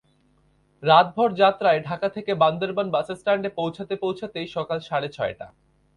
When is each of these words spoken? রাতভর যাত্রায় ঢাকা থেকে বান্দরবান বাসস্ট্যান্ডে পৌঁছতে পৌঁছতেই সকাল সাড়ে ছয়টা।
রাতভর 0.83 1.29
যাত্রায় 1.33 1.79
ঢাকা 1.83 2.07
থেকে 2.09 2.31
বান্দরবান 2.35 2.87
বাসস্ট্যান্ডে 2.91 3.49
পৌঁছতে 3.59 3.93
পৌঁছতেই 3.95 4.47
সকাল 4.55 4.79
সাড়ে 4.79 5.09
ছয়টা। 5.09 5.47